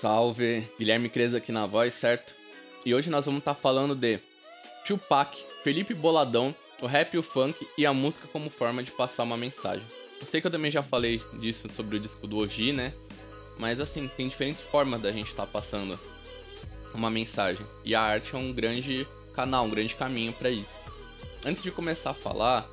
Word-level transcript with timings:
salve! 0.00 0.66
Guilherme 0.78 1.10
Creza 1.10 1.36
aqui 1.36 1.52
na 1.52 1.66
voz, 1.66 1.92
certo? 1.92 2.34
E 2.86 2.94
hoje 2.94 3.10
nós 3.10 3.26
vamos 3.26 3.40
estar 3.40 3.54
tá 3.54 3.60
falando 3.60 3.94
de 3.94 4.18
Tupac, 4.82 5.36
Felipe 5.62 5.92
Boladão, 5.92 6.56
o 6.80 6.86
rap 6.86 7.12
e 7.12 7.18
o 7.18 7.22
funk 7.22 7.68
e 7.76 7.84
a 7.84 7.92
música 7.92 8.26
como 8.28 8.48
forma 8.48 8.82
de 8.82 8.90
passar 8.92 9.24
uma 9.24 9.36
mensagem. 9.36 9.84
Eu 10.18 10.26
sei 10.26 10.40
que 10.40 10.46
eu 10.46 10.50
também 10.50 10.70
já 10.70 10.82
falei 10.82 11.20
disso 11.38 11.68
sobre 11.68 11.98
o 11.98 12.00
disco 12.00 12.26
do 12.26 12.38
Oji, 12.38 12.72
né? 12.72 12.94
Mas 13.58 13.78
assim, 13.78 14.08
tem 14.16 14.26
diferentes 14.26 14.62
formas 14.62 15.02
da 15.02 15.12
gente 15.12 15.26
estar 15.26 15.44
tá 15.44 15.52
passando 15.52 16.00
uma 16.94 17.10
mensagem. 17.10 17.66
E 17.84 17.94
a 17.94 18.00
arte 18.00 18.34
é 18.34 18.38
um 18.38 18.54
grande 18.54 19.06
canal, 19.34 19.66
um 19.66 19.70
grande 19.70 19.94
caminho 19.94 20.32
para 20.32 20.48
isso. 20.48 20.80
Antes 21.44 21.62
de 21.62 21.70
começar 21.70 22.12
a 22.12 22.14
falar, 22.14 22.66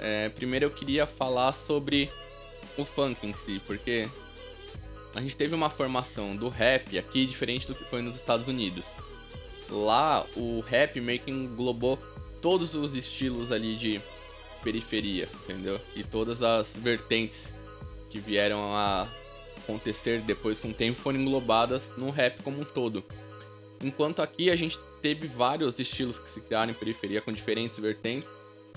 é, 0.00 0.30
primeiro 0.30 0.64
eu 0.64 0.70
queria 0.70 1.06
falar 1.06 1.52
sobre 1.52 2.10
o 2.76 2.84
funk 2.84 3.24
em 3.24 3.32
si, 3.32 3.62
porque 3.68 4.08
a 5.14 5.20
gente 5.20 5.36
teve 5.36 5.54
uma 5.54 5.68
formação 5.68 6.36
do 6.36 6.48
rap 6.48 6.98
aqui 6.98 7.26
diferente 7.26 7.66
do 7.66 7.74
que 7.74 7.84
foi 7.84 8.02
nos 8.02 8.16
Estados 8.16 8.48
Unidos. 8.48 8.94
Lá, 9.68 10.26
o 10.36 10.60
rap 10.60 11.00
meio 11.00 11.18
que 11.18 11.30
englobou 11.30 11.98
todos 12.40 12.74
os 12.74 12.94
estilos 12.94 13.52
ali 13.52 13.76
de 13.76 14.00
periferia, 14.62 15.28
entendeu? 15.42 15.80
E 15.94 16.04
todas 16.04 16.42
as 16.42 16.76
vertentes 16.76 17.52
que 18.10 18.18
vieram 18.18 18.60
a 18.74 19.08
acontecer 19.62 20.20
depois 20.20 20.60
com 20.60 20.68
o 20.68 20.74
tempo 20.74 20.98
foram 20.98 21.20
englobadas 21.20 21.92
no 21.96 22.10
rap 22.10 22.42
como 22.42 22.60
um 22.60 22.64
todo. 22.64 23.04
Enquanto 23.82 24.20
aqui 24.22 24.50
a 24.50 24.56
gente 24.56 24.78
teve 25.00 25.26
vários 25.26 25.78
estilos 25.78 26.18
que 26.18 26.30
se 26.30 26.40
criaram 26.42 26.70
em 26.70 26.74
periferia 26.74 27.20
com 27.20 27.32
diferentes 27.32 27.78
vertentes 27.78 28.28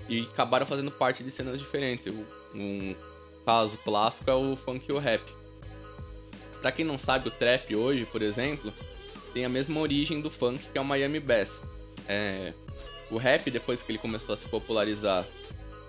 e 0.09 0.21
acabaram 0.21 0.65
fazendo 0.65 0.91
parte 0.91 1.23
de 1.23 1.31
cenas 1.31 1.59
diferentes. 1.59 2.07
Um 2.54 2.95
caso 3.45 3.77
clássico 3.79 4.29
é 4.29 4.34
o 4.34 4.55
funk 4.55 4.85
e 4.90 4.91
o 4.91 4.98
rap. 4.98 5.21
Pra 6.65 6.71
quem 6.71 6.83
não 6.83 6.97
sabe, 6.97 7.27
o 7.27 7.31
trap 7.31 7.75
hoje, 7.75 8.07
por 8.07 8.23
exemplo, 8.23 8.73
tem 9.35 9.45
a 9.45 9.49
mesma 9.49 9.79
origem 9.79 10.19
do 10.19 10.31
funk 10.31 10.65
que 10.71 10.79
é 10.79 10.81
o 10.81 10.83
Miami 10.83 11.19
Bass. 11.19 11.61
É, 12.09 12.53
o 13.12 13.17
rap, 13.17 13.51
depois 13.51 13.84
que 13.84 13.91
ele 13.91 13.99
começou 13.99 14.34
a 14.34 14.35
se 14.35 14.48
popularizar 14.48 15.27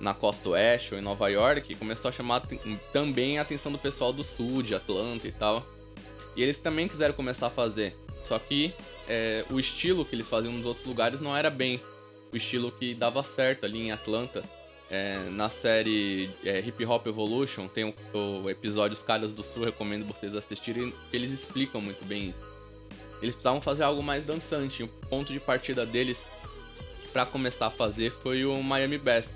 na 0.03 0.12
costa 0.12 0.51
oeste 0.51 0.92
ou 0.92 1.01
em 1.01 1.03
Nova 1.03 1.28
York, 1.31 1.75
começou 1.77 2.11
a 2.11 2.12
chamar 2.12 2.47
também 2.92 3.39
a 3.39 3.41
atenção 3.41 3.73
do 3.73 3.78
pessoal 3.78 4.12
do 4.12 4.23
sul, 4.23 4.62
de 4.62 4.75
Atlanta 4.75 5.27
e 5.27 5.33
tal. 5.33 5.67
E 6.36 6.42
eles 6.42 6.61
também 6.61 6.86
quiseram 6.86 7.14
começar 7.14 7.47
a 7.47 7.51
fazer. 7.51 7.97
Só 8.23 8.39
que 8.39 8.75
é, 9.08 9.47
o 9.48 9.58
estilo 9.58 10.05
que 10.05 10.14
eles 10.14 10.29
faziam 10.29 10.53
nos 10.53 10.67
outros 10.67 10.84
lugares 10.84 11.23
não 11.23 11.34
era 11.34 11.48
bem 11.48 11.81
o 12.31 12.36
estilo 12.36 12.70
que 12.70 12.95
dava 12.95 13.23
certo 13.23 13.64
ali 13.64 13.79
em 13.79 13.92
Atlanta. 13.92 14.45
É, 14.89 15.19
na 15.31 15.48
série 15.48 16.31
é, 16.45 16.61
Hip 16.61 16.84
Hop 16.84 17.06
Evolution 17.06 17.67
tem 17.67 17.84
o, 17.84 17.95
o, 18.15 18.48
episódio 18.48 18.97
Os 18.97 19.03
Caras 19.03 19.33
do 19.33 19.42
Sul, 19.42 19.65
recomendo 19.65 20.06
vocês 20.06 20.33
assistirem, 20.34 20.95
eles 21.12 21.33
explicam 21.33 21.81
muito 21.81 22.05
bem 22.05 22.29
isso. 22.29 22.42
Eles 23.20 23.34
precisavam 23.34 23.61
fazer 23.61 23.83
algo 23.83 24.03
mais 24.03 24.25
dançante. 24.25 24.83
O 24.83 24.89
ponto 25.09 25.33
de 25.33 25.41
partida 25.41 25.84
deles 25.84 26.31
para 27.12 27.27
começar 27.27 27.67
a 27.67 27.70
fazer 27.70 28.11
foi 28.11 28.45
o 28.45 28.62
Miami 28.62 28.98
Bass, 28.98 29.33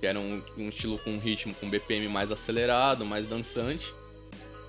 que 0.00 0.06
era 0.06 0.18
um, 0.18 0.42
um 0.56 0.68
estilo 0.68 0.98
com 0.98 1.18
ritmo 1.18 1.54
com 1.54 1.70
BPM 1.70 2.08
mais 2.08 2.32
acelerado, 2.32 3.04
mais 3.04 3.26
dançante. 3.26 3.94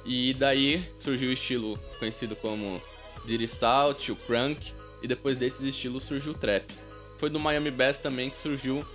E 0.06 0.34
daí 0.36 0.84
surgiu 1.00 1.30
o 1.30 1.34
estilo 1.34 1.80
conhecido 1.98 2.36
como 2.36 2.82
Diddy 3.26 3.48
South, 3.48 4.10
o 4.10 4.16
Crunk, 4.16 4.74
e 5.02 5.08
depois 5.08 5.38
desses 5.38 5.62
estilos 5.62 6.04
surgiu 6.04 6.34
o 6.34 6.36
Trap. 6.36 6.66
Foi 7.18 7.30
do 7.30 7.40
Miami 7.40 7.72
Bass 7.72 7.98
também 7.98 8.30
que 8.30 8.40
surgiu 8.40 8.86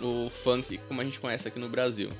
o 0.00 0.30
funk 0.30 0.78
como 0.88 1.00
a 1.00 1.04
gente 1.04 1.20
conhece 1.20 1.48
aqui 1.48 1.58
no 1.58 1.68
Brasil. 1.68 2.10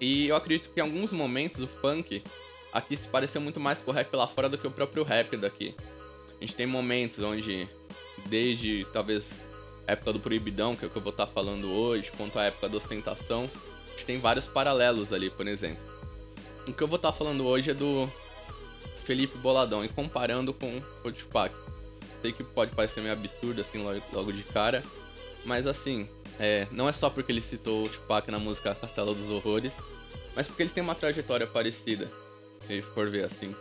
E 0.00 0.28
eu 0.28 0.36
acredito 0.36 0.70
que 0.70 0.80
em 0.80 0.82
alguns 0.82 1.12
momentos 1.12 1.60
o 1.60 1.66
funk 1.66 2.22
aqui 2.72 2.96
se 2.96 3.08
pareceu 3.08 3.40
muito 3.40 3.58
mais 3.58 3.80
com 3.80 3.90
o 3.90 3.94
rap 3.94 4.14
lá 4.14 4.26
fora 4.26 4.48
do 4.48 4.56
que 4.56 4.66
o 4.66 4.70
próprio 4.70 5.02
rap 5.02 5.36
daqui. 5.36 5.74
A 6.36 6.40
gente 6.40 6.54
tem 6.54 6.66
momentos 6.66 7.18
onde, 7.18 7.68
desde 8.26 8.86
talvez 8.92 9.30
a 9.86 9.92
época 9.92 10.12
do 10.12 10.20
Proibidão, 10.20 10.76
que 10.76 10.84
é 10.84 10.88
o 10.88 10.90
que 10.90 10.96
eu 10.96 11.02
vou 11.02 11.10
estar 11.10 11.26
falando 11.26 11.68
hoje, 11.68 12.12
quanto 12.16 12.38
à 12.38 12.44
época 12.44 12.68
da 12.68 12.76
ostentação, 12.76 13.50
a 13.86 13.90
gente 13.92 14.06
tem 14.06 14.18
vários 14.18 14.46
paralelos 14.46 15.12
ali, 15.12 15.30
por 15.30 15.48
exemplo. 15.48 15.82
O 16.66 16.72
que 16.72 16.82
eu 16.82 16.86
vou 16.86 16.96
estar 16.96 17.10
falando 17.10 17.46
hoje 17.46 17.70
é 17.70 17.74
do 17.74 18.08
Felipe 19.04 19.38
Boladão 19.38 19.84
e 19.84 19.88
comparando 19.88 20.52
com 20.52 20.80
o 21.02 21.10
Tupac. 21.10 21.52
Sei 22.20 22.32
que 22.32 22.44
pode 22.44 22.74
parecer 22.74 23.00
meio 23.00 23.14
absurdo 23.14 23.60
assim 23.60 23.78
logo 24.12 24.32
de 24.32 24.42
cara, 24.42 24.84
mas 25.44 25.66
assim, 25.66 26.08
é, 26.38 26.66
não 26.70 26.88
é 26.88 26.92
só 26.92 27.10
porque 27.10 27.32
ele 27.32 27.42
citou 27.42 27.84
o 27.84 27.88
Tupac 27.88 28.30
na 28.30 28.38
música 28.38 28.74
Castelo 28.74 29.14
dos 29.14 29.30
Horrores, 29.30 29.74
mas 30.36 30.46
porque 30.46 30.62
eles 30.62 30.72
têm 30.72 30.82
uma 30.82 30.94
trajetória 30.94 31.46
parecida, 31.46 32.08
se 32.60 32.80
for 32.80 33.10
ver 33.10 33.24
assim. 33.24 33.54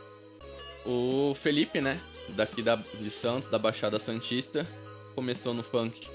O 0.86 1.34
Felipe, 1.36 1.82
né, 1.82 2.00
daqui 2.30 2.62
da, 2.62 2.76
de 2.76 3.10
Santos, 3.10 3.50
da 3.50 3.58
Baixada 3.58 4.00
Santista, 4.00 4.66
começou 5.16 5.54
no 5.54 5.64
funk 5.64 6.08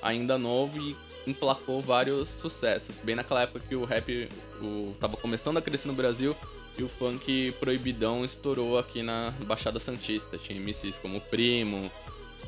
ainda 0.00 0.38
novo 0.38 0.80
e 0.80 0.96
emplacou 1.26 1.80
vários 1.80 2.28
sucessos. 2.28 2.96
Bem 3.02 3.14
naquela 3.14 3.42
época 3.42 3.60
que 3.68 3.76
o 3.76 3.84
rap 3.84 4.28
o, 4.60 4.94
tava 4.98 5.16
começando 5.16 5.58
a 5.58 5.62
crescer 5.62 5.88
no 5.88 5.94
Brasil 5.94 6.34
e 6.78 6.82
o 6.82 6.88
funk 6.88 7.52
proibidão 7.60 8.24
estourou 8.24 8.78
aqui 8.78 9.02
na 9.02 9.32
Baixada 9.44 9.78
Santista. 9.78 10.38
Tinha 10.38 10.58
MCs 10.58 10.98
como 10.98 11.20
Primo, 11.20 11.90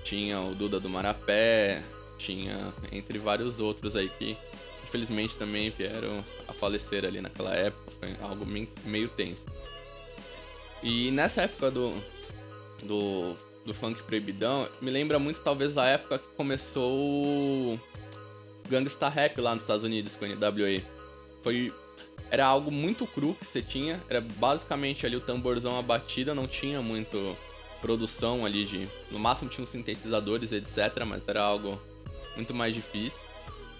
tinha 0.03 0.41
o 0.41 0.55
Duda 0.55 0.81
do 0.81 0.89
Marapé, 0.89 1.83
tinha 2.21 2.57
entre 2.93 3.19
vários 3.19 3.61
outros 3.61 3.97
aí 3.97 4.11
que 4.19 4.37
infelizmente 4.85 5.37
também 5.37 5.71
vieram 5.71 6.25
a 6.49 6.53
falecer 6.53 7.05
ali 7.05 7.21
naquela 7.21 7.55
época, 7.55 7.93
foi 7.99 8.15
algo 8.23 8.45
meio 8.85 9.09
tenso. 9.09 9.47
E 10.83 11.11
nessa 11.13 11.43
época 11.43 11.71
do, 11.71 11.95
do, 12.83 13.37
do 13.65 13.73
funk 13.73 14.03
proibidão, 14.03 14.69
me 14.81 14.91
lembra 14.91 15.19
muito 15.19 15.41
talvez 15.41 15.79
a 15.79 15.87
época 15.87 16.19
que 16.19 16.35
começou 16.37 16.93
o 16.93 17.81
Gangsta 18.69 19.09
Rap 19.09 19.41
lá 19.41 19.55
nos 19.55 19.63
Estados 19.63 19.85
Unidos 19.85 20.17
com 20.17 20.25
o 20.25 20.29
NWA. 20.29 20.83
Foi 21.43 21.73
era 22.31 22.47
algo 22.47 22.71
muito 22.71 23.07
cru 23.07 23.35
que 23.35 23.45
você 23.45 23.61
tinha, 23.61 24.01
era 24.09 24.21
basicamente 24.21 25.05
ali 25.05 25.17
o 25.17 25.21
tamborzão 25.21 25.79
a 25.79 25.83
batida, 25.83 26.35
não 26.35 26.47
tinha 26.47 26.81
muito 26.81 27.37
produção 27.81 28.45
ali 28.45 28.65
de, 28.65 28.89
no 29.11 29.19
máximo 29.19 29.51
tinha 29.51 29.65
uns 29.65 29.71
sintetizadores, 29.71 30.53
etc, 30.53 31.05
mas 31.07 31.27
era 31.27 31.43
algo 31.43 31.81
muito 32.37 32.55
mais 32.55 32.75
difícil, 32.75 33.21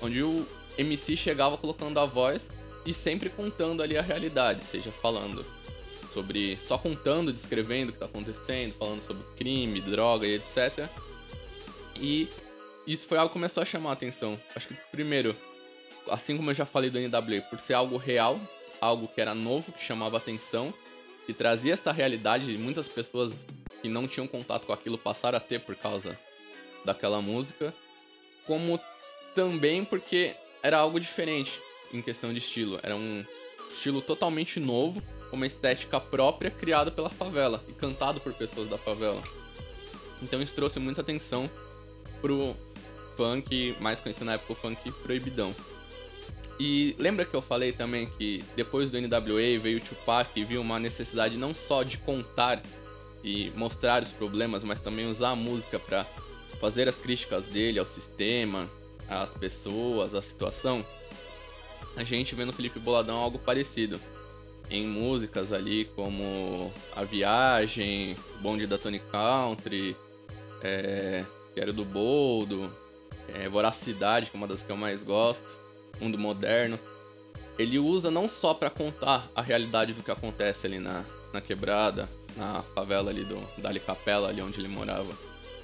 onde 0.01 0.23
o 0.23 0.47
MC 0.79 1.17
chegava 1.17 1.57
colocando 1.57 1.99
a 1.99 2.05
voz 2.05 2.49
e 2.87 2.95
sempre 2.95 3.29
contando 3.29 3.83
ali 3.83 3.97
a 3.97 4.03
realidade, 4.03 4.63
seja 4.63 4.91
falando 4.91 5.45
sobre 6.11 6.59
só 6.61 6.77
contando, 6.77 7.33
descrevendo 7.33 7.91
o 7.91 7.93
que 7.93 7.97
está 7.97 8.07
acontecendo, 8.07 8.75
falando 8.75 9.01
sobre 9.01 9.23
crime, 9.37 9.81
droga 9.81 10.27
e 10.27 10.35
etc. 10.35 10.89
E 11.97 12.29
isso 12.87 13.07
foi 13.07 13.19
algo 13.19 13.29
que 13.29 13.35
começou 13.35 13.63
a 13.63 13.67
chamar 13.67 13.91
a 13.91 13.93
atenção. 13.93 14.41
Acho 14.55 14.69
que 14.69 14.75
primeiro, 14.91 15.37
assim 16.11 16.37
como 16.37 16.51
eu 16.51 16.55
já 16.55 16.67
falei 16.67 16.91
do 16.91 16.99
NWA, 16.99 17.41
por 17.43 17.61
ser 17.61 17.75
algo 17.75 17.97
real, 17.97 18.41
algo 18.81 19.07
que 19.09 19.21
era 19.21 19.35
novo, 19.35 19.73
que 19.73 19.85
chamava 19.85 20.17
atenção, 20.17 20.75
e 21.29 21.33
trazia 21.33 21.75
essa 21.75 21.93
realidade 21.93 22.47
de 22.47 22.59
muitas 22.59 22.89
pessoas 22.89 23.45
que 23.81 23.89
não 23.89 24.09
tinham 24.09 24.27
contato 24.27 24.67
com 24.67 24.73
aquilo 24.73 24.99
passaram 24.99 25.37
a 25.37 25.41
ter 25.41 25.61
por 25.61 25.77
causa 25.77 26.19
daquela 26.85 27.23
música 27.23 27.73
como 28.51 28.81
também 29.33 29.85
porque 29.85 30.35
era 30.61 30.77
algo 30.77 30.99
diferente 30.99 31.63
em 31.95 32.03
questão 32.03 32.33
de 32.33 32.41
estilo. 32.41 32.81
Era 32.83 32.97
um 32.97 33.25
estilo 33.69 34.03
totalmente 34.03 34.59
novo, 34.59 35.01
uma 35.31 35.47
estética 35.47 36.01
própria 36.01 36.51
criada 36.51 36.91
pela 36.91 37.09
favela 37.09 37.63
e 37.69 37.73
cantado 37.73 38.21
por 38.21 38.35
pessoas 38.35 38.69
da 38.69 38.77
favela. 38.77 39.23
Então 40.21 40.43
isso 40.43 40.53
trouxe 40.53 40.81
muita 40.81 41.01
atenção 41.01 41.49
pro 42.21 42.57
funk, 43.17 43.77
mais 43.79 44.01
conhecido 44.01 44.27
na 44.27 44.33
época 44.33 44.53
o 44.53 44.57
funk 44.57 44.91
proibidão. 45.05 45.55
E 46.59 46.97
lembra 46.99 47.25
que 47.25 47.33
eu 47.33 47.41
falei 47.41 47.71
também 47.71 48.11
que 48.19 48.43
depois 48.57 48.91
do 48.91 49.01
NWA 49.01 49.61
veio 49.63 49.79
o 49.79 49.81
Tupac 49.81 50.29
e 50.35 50.45
viu 50.45 50.61
uma 50.61 50.81
necessidade 50.81 51.39
não 51.39 51.55
só 51.55 51.85
de 51.85 51.99
contar 51.99 52.61
e 53.23 53.53
mostrar 53.55 54.03
os 54.03 54.11
problemas, 54.11 54.65
mas 54.65 54.81
também 54.81 55.07
usar 55.07 55.31
a 55.31 55.37
música 55.37 55.79
para 55.79 56.05
fazer 56.61 56.87
as 56.89 56.99
críticas 56.99 57.47
dele 57.47 57.79
ao 57.79 57.87
sistema, 57.87 58.69
às 59.09 59.35
pessoas, 59.35 60.15
à 60.15 60.23
situação, 60.23 60.85
a 61.97 62.05
gente 62.05 62.35
vê 62.35 62.45
no 62.45 62.53
Felipe 62.53 62.79
Boladão 62.79 63.17
algo 63.17 63.39
parecido. 63.39 63.99
Em 64.71 64.87
músicas 64.87 65.53
ali 65.53 65.87
como 65.97 66.73
A 66.95 67.03
Viagem, 67.03 68.17
Bonde 68.41 68.69
da 68.69 68.79
Tony 68.79 69.01
Country, 69.01 69.97
é, 70.63 71.25
Quero 71.55 71.73
do 71.73 71.85
Boldo, 71.85 72.73
é, 73.35 73.49
Voracidade, 73.49 74.31
que 74.31 74.37
é 74.37 74.39
uma 74.39 74.47
das 74.47 74.63
que 74.63 74.71
eu 74.71 74.77
mais 74.77 75.03
gosto, 75.03 75.53
Mundo 76.01 76.17
Moderno. 76.19 76.79
Ele 77.59 77.79
usa 77.79 78.11
não 78.11 78.29
só 78.29 78.55
para 78.55 78.71
contar 78.71 79.29
a 79.35 79.43
realidade 79.43 79.93
do 79.93 80.03
que 80.03 80.11
acontece 80.11 80.67
ali 80.67 80.79
na, 80.79 81.05
na 81.33 81.41
quebrada, 81.41 82.09
na 82.37 82.63
favela 82.63 83.11
ali 83.11 83.25
do 83.25 83.37
Dali 83.59 83.81
Capela, 83.81 84.29
ali 84.29 84.41
onde 84.41 84.61
ele 84.61 84.69
morava, 84.69 85.13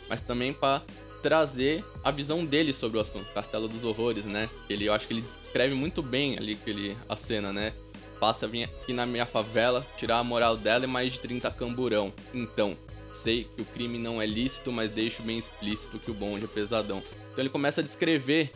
mas 0.08 0.22
também 0.22 0.52
para 0.52 0.82
trazer 1.22 1.84
a 2.04 2.10
visão 2.10 2.44
dele 2.44 2.72
sobre 2.72 2.98
o 2.98 3.00
assunto, 3.00 3.26
Castelo 3.32 3.66
dos 3.66 3.84
Horrores, 3.84 4.24
né? 4.24 4.48
Ele, 4.68 4.84
eu 4.84 4.92
acho 4.92 5.06
que 5.06 5.12
ele 5.12 5.22
descreve 5.22 5.74
muito 5.74 6.02
bem 6.02 6.36
ali 6.38 6.58
ele, 6.66 6.96
a 7.08 7.16
cena, 7.16 7.52
né? 7.52 7.72
passa 8.16 8.46
a 8.46 8.48
vir 8.48 8.64
aqui 8.64 8.92
na 8.92 9.06
minha 9.06 9.26
favela, 9.26 9.86
tirar 9.96 10.18
a 10.18 10.24
moral 10.24 10.56
dela 10.56 10.84
e 10.84 10.88
mais 10.88 11.12
de 11.12 11.20
30 11.20 11.50
camburão. 11.50 12.12
Então, 12.34 12.76
sei 13.12 13.44
que 13.44 13.62
o 13.62 13.64
crime 13.64 13.98
não 13.98 14.20
é 14.20 14.26
lícito, 14.26 14.72
mas 14.72 14.90
deixo 14.90 15.22
bem 15.22 15.38
explícito 15.38 15.98
que 15.98 16.10
o 16.10 16.14
bonde 16.14 16.44
é 16.44 16.48
pesadão. 16.48 17.02
Então 17.32 17.42
ele 17.42 17.48
começa 17.48 17.80
a 17.80 17.84
descrever 17.84 18.50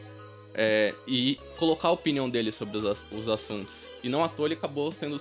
é, 0.55 0.94
e 1.06 1.38
colocar 1.58 1.88
a 1.88 1.93
opinião 1.93 2.29
dele 2.29 2.52
sobre 2.52 2.79
os, 2.79 3.05
os 3.12 3.29
assuntos. 3.29 3.75
E 4.02 4.08
não 4.08 4.25
à 4.25 4.29
toa 4.29 4.47
ele 4.47 4.55
acabou 4.55 4.91
sendo 4.91 5.20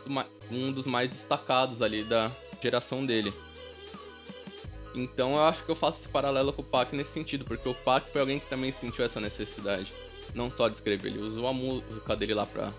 um 0.51 0.71
dos 0.71 0.85
mais 0.85 1.09
destacados 1.09 1.81
ali 1.81 2.03
da 2.03 2.31
geração 2.61 3.05
dele. 3.05 3.33
Então 4.95 5.33
eu 5.33 5.43
acho 5.43 5.63
que 5.63 5.71
eu 5.71 5.75
faço 5.75 5.99
esse 5.99 6.09
paralelo 6.09 6.51
com 6.51 6.61
o 6.61 6.65
Pac 6.65 6.95
nesse 6.95 7.11
sentido, 7.11 7.45
porque 7.45 7.67
o 7.67 7.75
Pac 7.75 8.09
foi 8.09 8.21
alguém 8.21 8.39
que 8.39 8.47
também 8.47 8.71
sentiu 8.71 9.05
essa 9.05 9.19
necessidade. 9.19 9.93
Não 10.33 10.49
só 10.49 10.67
de 10.67 10.75
escrever, 10.75 11.09
ele 11.09 11.19
usou 11.19 11.47
a 11.47 11.53
música 11.53 12.15
dele 12.15 12.33
lá 12.33 12.45
pra 12.45 12.71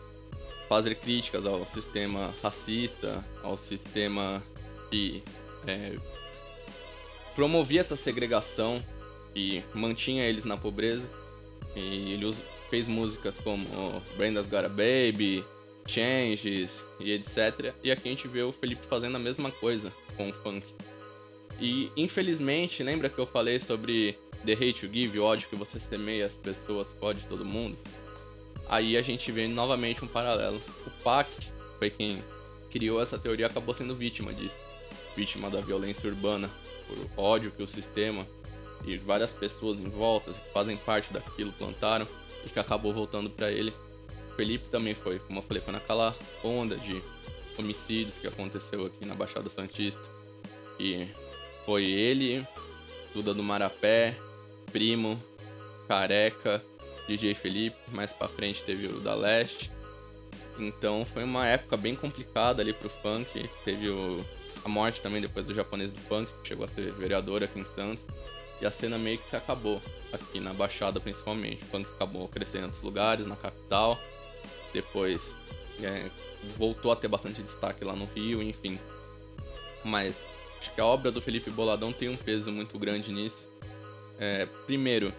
fazer 0.68 0.94
críticas 0.94 1.46
ao 1.46 1.66
sistema 1.66 2.32
racista, 2.42 3.24
ao 3.42 3.56
sistema 3.56 4.42
que 4.88 5.22
é, 5.66 5.96
promovia 7.34 7.80
essa 7.80 7.96
segregação 7.96 8.82
e 9.34 9.62
mantinha 9.74 10.24
eles 10.24 10.44
na 10.44 10.56
pobreza. 10.56 11.08
E 11.74 12.12
ele 12.12 12.32
fez 12.68 12.86
músicas 12.88 13.36
como 13.38 13.66
Brenda's 14.16 14.46
Got 14.46 14.66
a 14.66 14.68
Baby, 14.68 15.44
Changes 15.86 16.82
e 17.00 17.12
etc. 17.12 17.72
E 17.82 17.90
aqui 17.90 18.08
a 18.08 18.12
gente 18.12 18.28
vê 18.28 18.42
o 18.42 18.52
Felipe 18.52 18.86
fazendo 18.86 19.16
a 19.16 19.18
mesma 19.18 19.50
coisa 19.50 19.92
com 20.16 20.28
o 20.28 20.32
funk. 20.32 20.66
E 21.60 21.90
infelizmente, 21.96 22.82
lembra 22.82 23.08
que 23.08 23.18
eu 23.18 23.26
falei 23.26 23.60
sobre 23.60 24.18
The 24.46 24.54
Hate 24.54 24.86
You 24.86 24.92
Give, 24.92 25.18
o 25.18 25.24
ódio 25.24 25.48
que 25.48 25.56
você 25.56 25.78
semeia 25.78 26.24
as 26.24 26.34
pessoas, 26.34 26.88
pode 26.88 27.24
todo 27.26 27.44
mundo? 27.44 27.76
Aí 28.66 28.96
a 28.96 29.02
gente 29.02 29.30
vê 29.30 29.46
novamente 29.46 30.02
um 30.02 30.08
paralelo. 30.08 30.60
O 30.86 30.90
Pac 31.02 31.28
foi 31.78 31.90
quem 31.90 32.22
criou 32.70 33.02
essa 33.02 33.18
teoria 33.18 33.46
acabou 33.46 33.74
sendo 33.74 33.94
vítima 33.94 34.32
disso. 34.32 34.56
Vítima 35.16 35.50
da 35.50 35.60
violência 35.60 36.08
urbana, 36.08 36.48
por 36.86 37.22
ódio 37.22 37.50
que 37.50 37.62
o 37.62 37.66
sistema 37.66 38.26
e 38.86 38.96
várias 38.96 39.34
pessoas 39.34 39.76
em 39.76 39.88
volta 39.88 40.32
que 40.32 40.52
fazem 40.52 40.76
parte 40.76 41.12
daquilo 41.12 41.52
plantaram 41.52 42.08
e 42.46 42.48
que 42.48 42.58
acabou 42.58 42.92
voltando 42.92 43.28
para 43.28 43.50
ele. 43.50 43.72
O 44.30 44.34
Felipe 44.36 44.68
também 44.68 44.94
foi, 44.94 45.18
como 45.18 45.40
eu 45.40 45.42
falei, 45.42 45.62
foi 45.62 45.72
naquela 45.72 46.16
onda 46.42 46.76
de 46.76 47.02
homicídios 47.58 48.18
que 48.18 48.26
aconteceu 48.26 48.86
aqui 48.86 49.04
na 49.04 49.14
Baixada 49.14 49.50
Santista. 49.50 50.02
E 50.78 51.06
foi 51.64 51.84
ele, 51.84 52.46
Duda 53.14 53.34
do 53.34 53.42
Marapé, 53.42 54.14
Primo, 54.72 55.20
Careca, 55.88 56.62
DJ 57.08 57.34
Felipe, 57.34 57.76
mais 57.88 58.12
pra 58.12 58.28
frente 58.28 58.62
teve 58.62 58.86
o 58.86 59.00
da 59.00 59.14
Leste. 59.14 59.70
Então 60.58 61.04
foi 61.04 61.24
uma 61.24 61.46
época 61.46 61.76
bem 61.76 61.94
complicada 61.94 62.62
ali 62.62 62.72
pro 62.72 62.88
funk. 62.88 63.48
Teve 63.64 63.88
o, 63.88 64.24
a 64.64 64.68
morte 64.68 65.00
também 65.00 65.20
depois 65.20 65.46
do 65.46 65.54
japonês 65.54 65.90
do 65.90 65.98
funk, 65.98 66.30
que 66.42 66.48
chegou 66.48 66.64
a 66.64 66.68
ser 66.68 66.92
vereador 66.92 67.42
aqui 67.42 67.58
em 67.58 67.64
Santos. 67.64 68.06
E 68.60 68.66
a 68.66 68.70
cena 68.70 68.98
meio 68.98 69.18
que 69.18 69.28
se 69.28 69.36
acabou, 69.36 69.82
aqui 70.12 70.38
na 70.38 70.52
Baixada 70.52 71.00
principalmente. 71.00 71.62
O 71.62 71.66
funk 71.66 71.88
acabou 71.94 72.28
crescendo 72.28 72.62
em 72.62 72.64
outros 72.66 72.82
lugares, 72.82 73.26
na 73.26 73.36
capital. 73.36 73.98
Depois 74.72 75.34
é, 75.82 76.10
voltou 76.56 76.92
a 76.92 76.96
ter 76.96 77.08
bastante 77.08 77.42
destaque 77.42 77.84
lá 77.84 77.96
no 77.96 78.04
Rio, 78.04 78.42
enfim. 78.42 78.78
Mas 79.82 80.22
acho 80.60 80.74
que 80.74 80.80
a 80.80 80.84
obra 80.84 81.10
do 81.10 81.22
Felipe 81.22 81.50
Boladão 81.50 81.90
tem 81.90 82.10
um 82.10 82.16
peso 82.16 82.52
muito 82.52 82.78
grande 82.78 83.10
nisso. 83.10 83.48
É, 84.18 84.46
primeiro, 84.66 85.10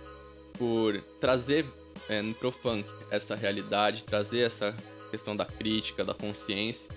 por 0.54 1.02
trazer 1.20 1.66
é, 2.08 2.22
pro 2.34 2.52
funk 2.52 2.88
essa 3.10 3.36
realidade, 3.36 4.04
trazer 4.04 4.42
essa 4.42 4.76
questão 5.10 5.36
da 5.36 5.44
crítica, 5.44 6.06
da 6.06 6.14
consciência. 6.14 6.94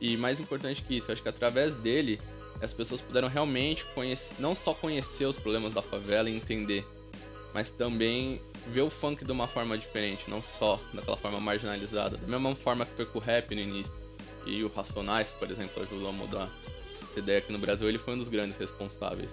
E 0.00 0.16
mais 0.18 0.38
importante 0.38 0.82
que 0.82 0.98
isso, 0.98 1.10
acho 1.10 1.22
que 1.22 1.28
através 1.28 1.74
dele 1.76 2.20
as 2.60 2.74
pessoas 2.74 3.00
puderam 3.00 3.28
realmente 3.28 3.86
conhecer, 3.94 4.40
não 4.40 4.54
só 4.54 4.74
conhecer 4.74 5.24
os 5.24 5.38
problemas 5.38 5.72
da 5.72 5.80
favela 5.80 6.28
e 6.28 6.36
entender, 6.36 6.84
mas 7.54 7.70
também 7.70 8.40
ver 8.66 8.82
o 8.82 8.90
funk 8.90 9.24
de 9.24 9.32
uma 9.32 9.48
forma 9.48 9.78
diferente, 9.78 10.28
não 10.28 10.42
só 10.42 10.78
daquela 10.92 11.16
forma 11.16 11.40
marginalizada, 11.40 12.18
da 12.18 12.26
mesma 12.26 12.54
forma 12.54 12.84
que 12.84 12.92
foi 12.92 13.06
com 13.06 13.18
o 13.18 13.22
rap 13.22 13.54
no 13.54 13.60
início. 13.60 13.92
E 14.46 14.62
o 14.62 14.68
Racionais, 14.68 15.30
por 15.30 15.50
exemplo, 15.50 15.82
ajudou 15.82 16.08
a 16.08 16.12
mudar 16.12 16.50
ideia 17.16 17.38
aqui 17.38 17.52
no 17.52 17.58
Brasil, 17.58 17.88
ele 17.88 17.98
foi 17.98 18.14
um 18.14 18.18
dos 18.18 18.28
grandes 18.28 18.58
responsáveis. 18.58 19.30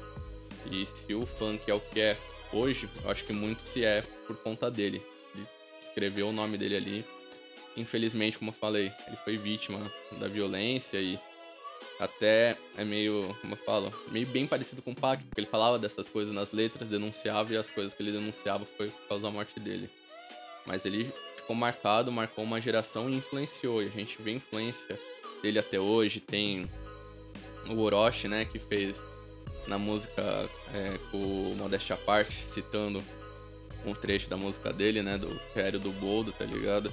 E 0.72 0.86
se 0.86 1.14
o 1.14 1.26
funk 1.26 1.70
é 1.70 1.74
o 1.74 1.80
que 1.80 2.02
é 2.02 2.18
hoje, 2.52 2.90
acho 3.06 3.24
que 3.26 3.34
muito 3.34 3.68
se 3.68 3.84
é 3.84 4.04
por 4.26 4.36
conta 4.38 4.72
dele. 4.72 5.02
Ele 5.36 5.48
escreveu 5.82 6.30
o 6.30 6.34
nome 6.34 6.58
dele 6.58 6.76
ali. 6.76 7.06
Infelizmente, 7.78 8.38
como 8.38 8.50
eu 8.50 8.56
falei, 8.56 8.92
ele 9.08 9.18
foi 9.18 9.38
vítima 9.38 9.92
da 10.18 10.28
violência 10.28 10.98
e 10.98 11.20
até 12.00 12.58
é 12.78 12.84
meio, 12.84 13.36
como 13.42 13.54
eu 13.54 13.58
falo, 13.58 13.94
meio 14.12 14.26
bem 14.28 14.48
parecido 14.48 14.82
com 14.82 14.92
o 14.92 14.96
Pac, 14.96 15.24
porque 15.24 15.42
ele 15.42 15.48
falava 15.48 15.78
dessas 15.78 16.10
coisas 16.10 16.34
nas 16.34 16.52
letras, 16.52 16.90
denunciava 16.90 17.54
e 17.54 17.58
as 17.58 17.72
coisas 17.72 17.94
que 17.94 18.02
ele 18.02 18.12
denunciava 18.12 18.66
foi 18.66 18.90
por 18.90 19.08
causa 19.08 19.24
da 19.24 19.32
morte 19.32 19.60
dele. 19.60 19.90
Mas 20.66 20.86
ele 20.86 21.12
ficou 21.36 21.56
marcado, 21.56 22.12
marcou 22.12 22.44
uma 22.44 22.60
geração 22.60 23.10
e 23.10 23.16
influenciou, 23.16 23.84
e 23.84 23.88
a 23.88 23.90
gente 23.90 24.22
vê 24.22 24.32
influência 24.32 25.00
dele 25.42 25.60
até 25.60 25.80
hoje. 25.80 26.20
Tem 26.20 26.68
o 27.70 27.80
Orochi, 27.80 28.28
né, 28.28 28.46
que 28.46 28.60
fez 28.60 28.98
na 29.68 29.78
música 29.78 30.50
é, 30.74 31.00
com 31.12 31.18
o 31.18 31.56
Modéstia 31.58 31.98
Parte, 31.98 32.34
citando 32.34 33.04
um 33.86 33.94
trecho 33.94 34.30
da 34.30 34.38
música 34.38 34.72
dele, 34.72 35.02
né, 35.02 35.18
do 35.18 35.40
Fério 35.54 35.80
do 35.80 35.92
Boldo, 35.92 36.32
tá 36.32 36.46
ligado? 36.46 36.92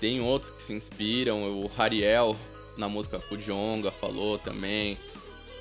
Tem 0.00 0.20
outros 0.20 0.50
que 0.50 0.62
se 0.62 0.72
inspiram, 0.72 1.62
o 1.62 1.70
Hariel, 1.76 2.36
na 2.76 2.88
música 2.88 3.18
que 3.18 3.34
o 3.34 3.38
Jonga 3.38 3.90
falou 3.90 4.38
também. 4.38 4.98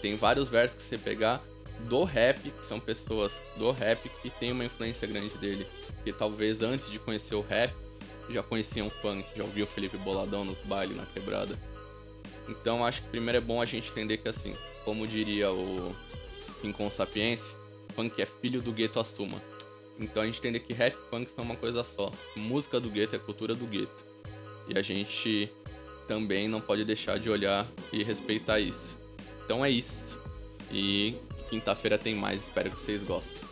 Tem 0.02 0.16
vários 0.16 0.50
versos 0.50 0.78
que 0.78 0.84
você 0.84 0.98
pegar 0.98 1.42
do 1.82 2.04
rap, 2.04 2.40
que 2.40 2.66
são 2.66 2.80
pessoas 2.80 3.42
do 3.58 3.72
rap 3.72 4.10
que 4.22 4.30
tem 4.30 4.52
uma 4.52 4.66
influência 4.66 5.08
grande 5.08 5.38
dele. 5.38 5.68
Que 6.04 6.12
talvez 6.12 6.62
antes 6.62 6.90
de 6.90 7.00
conhecer 7.00 7.36
o 7.36 7.42
rap, 7.42 7.74
já 8.30 8.42
conheciam 8.42 8.90
funk, 8.90 9.28
já 9.36 9.44
ouviam 9.44 9.68
Felipe 9.68 9.98
Boladão 9.98 10.44
nos 10.44 10.60
bailes 10.60 10.96
na 10.96 11.06
quebrada. 11.06 11.58
Então 12.52 12.86
acho 12.86 13.02
que 13.02 13.10
primeiro 13.10 13.38
é 13.38 13.42
bom 13.42 13.62
a 13.62 13.66
gente 13.66 13.90
entender 13.90 14.18
que 14.18 14.28
assim, 14.28 14.56
como 14.84 15.08
diria 15.08 15.52
o 15.52 15.96
Rincon 16.62 16.90
funk 17.96 18.22
é 18.22 18.26
filho 18.26 18.62
do 18.62 18.74
gueto 18.74 19.00
assuma. 19.00 19.42
Então 19.98 20.22
a 20.22 20.26
gente 20.26 20.40
entende 20.40 20.60
que 20.60 20.74
rap 20.74 20.94
e 20.94 21.10
funk 21.10 21.32
são 21.32 21.46
uma 21.46 21.56
coisa 21.56 21.84
só. 21.84 22.12
Música 22.36 22.80
do 22.80 22.90
gueto 22.90 23.16
é 23.16 23.20
cultura 23.20 23.56
do 23.56 23.66
gueto. 23.66 24.04
E 24.68 24.78
a 24.78 24.82
gente 24.82 25.50
também 26.08 26.48
não 26.48 26.60
pode 26.60 26.84
deixar 26.84 27.18
de 27.18 27.30
olhar 27.30 27.66
e 27.92 28.04
respeitar 28.04 28.60
isso. 28.60 28.98
Então 29.46 29.64
é 29.64 29.70
isso. 29.70 30.20
E 30.72 31.16
quinta-feira 31.50 31.98
tem 31.98 32.16
mais, 32.16 32.44
espero 32.44 32.70
que 32.70 32.80
vocês 32.80 33.04
gostem. 33.04 33.51